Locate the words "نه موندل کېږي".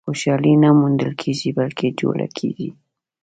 0.63-1.49